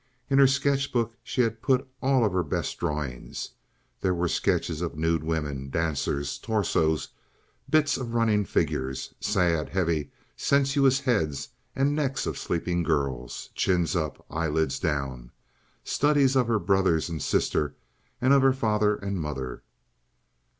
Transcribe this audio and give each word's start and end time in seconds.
In 0.31 0.39
her 0.39 0.47
sketch 0.47 0.91
book 0.91 1.15
she 1.21 1.41
had 1.41 1.61
put 1.61 1.87
all 2.01 2.25
of 2.25 2.33
her 2.33 2.41
best 2.41 2.79
drawings; 2.79 3.51
there 3.99 4.15
were 4.15 4.27
sketches 4.27 4.81
of 4.81 4.95
nude 4.95 5.21
women, 5.23 5.69
dancers, 5.69 6.39
torsos, 6.39 7.09
bits 7.69 7.97
of 7.97 8.15
running 8.15 8.43
figures, 8.45 9.13
sad, 9.19 9.69
heavy, 9.69 10.09
sensuous 10.35 11.01
heads 11.01 11.49
and 11.75 11.95
necks 11.95 12.25
of 12.25 12.39
sleeping 12.39 12.81
girls, 12.81 13.51
chins 13.53 13.95
up, 13.95 14.25
eyelids 14.27 14.79
down, 14.79 15.29
studies 15.83 16.35
of 16.35 16.47
her 16.47 16.57
brothers 16.57 17.07
and 17.07 17.21
sister, 17.21 17.75
and 18.19 18.33
of 18.33 18.41
her 18.41 18.53
father 18.53 18.95
and 18.95 19.21
mother. 19.21 19.61